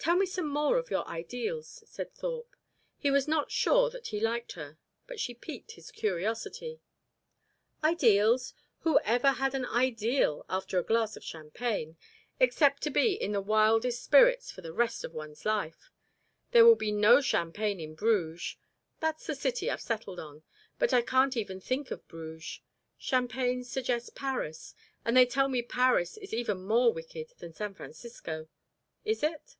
"Tell 0.00 0.16
me 0.16 0.24
some 0.26 0.48
more 0.48 0.78
of 0.78 0.90
your 0.90 1.06
ideals," 1.06 1.82
said 1.86 2.14
Thorpe. 2.14 2.56
He 2.96 3.10
was 3.10 3.28
not 3.28 3.50
sure 3.50 3.90
that 3.90 4.06
he 4.06 4.18
liked 4.18 4.52
her, 4.52 4.78
but 5.06 5.20
she 5.20 5.34
piqued 5.34 5.72
his 5.72 5.90
curiosity. 5.90 6.80
"Ideals? 7.84 8.54
Who 8.84 9.00
ever 9.00 9.32
had 9.32 9.54
an 9.54 9.66
ideal 9.66 10.46
after 10.48 10.78
a 10.78 10.82
glass 10.84 11.14
of 11.14 11.24
champagne 11.24 11.98
except 12.40 12.82
to 12.84 12.90
be 12.90 13.12
in 13.12 13.32
the 13.32 13.42
wildest 13.42 14.02
spirits 14.02 14.50
for 14.50 14.62
the 14.62 14.72
rest 14.72 15.04
of 15.04 15.12
one's 15.12 15.44
life? 15.44 15.90
There 16.52 16.64
will 16.64 16.74
be 16.76 16.90
no 16.92 17.20
champagne 17.20 17.78
in 17.80 17.94
Bruges 17.94 18.56
that's 19.00 19.26
the 19.26 19.34
city 19.34 19.70
I've 19.70 19.82
settled 19.82 20.18
on; 20.20 20.42
but 20.78 20.94
I 20.94 21.02
can't 21.02 21.36
even 21.36 21.60
think 21.60 21.90
of 21.90 22.08
Bruges. 22.08 22.60
Champagne 22.96 23.62
suggests 23.62 24.08
Paris, 24.08 24.74
and 25.04 25.14
they 25.14 25.26
tell 25.26 25.48
me 25.48 25.60
Paris 25.60 26.16
is 26.16 26.32
even 26.32 26.62
more 26.64 26.94
wicked 26.94 27.34
than 27.40 27.52
San 27.52 27.74
Francisco. 27.74 28.48
Is 29.04 29.22
it?" 29.22 29.56